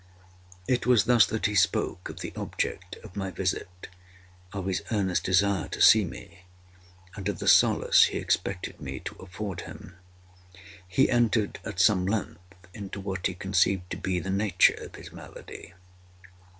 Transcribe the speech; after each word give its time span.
It 0.67 0.87
was 0.87 1.03
thus 1.03 1.27
that 1.27 1.45
he 1.45 1.53
spoke 1.53 2.09
of 2.09 2.21
the 2.21 2.33
object 2.35 2.95
of 3.03 3.15
my 3.15 3.29
visit, 3.29 3.87
of 4.51 4.65
his 4.65 4.81
earnest 4.91 5.23
desire 5.25 5.67
to 5.67 5.79
see 5.79 6.03
me, 6.05 6.39
and 7.15 7.29
of 7.29 7.37
the 7.37 7.47
solace 7.47 8.05
he 8.05 8.17
expected 8.17 8.81
me 8.81 8.99
to 9.01 9.13
afford 9.17 9.61
him. 9.61 9.95
He 10.87 11.07
entered, 11.07 11.59
at 11.63 11.79
some 11.79 12.07
length, 12.07 12.55
into 12.73 12.99
what 12.99 13.27
he 13.27 13.35
conceived 13.35 13.91
to 13.91 13.97
be 13.97 14.19
the 14.19 14.31
nature 14.31 14.73
of 14.73 14.95
his 14.95 15.11
malady. 15.11 15.75